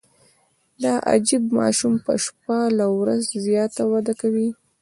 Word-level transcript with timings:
دا 0.83 0.93
عجیب 1.11 1.43
ماشوم 1.59 1.93
په 2.05 2.13
شپه 2.25 2.57
له 2.77 2.85
ورځ 2.99 3.23
زیاته 3.45 3.83
وده 3.91 4.13
کوي. 4.21 4.49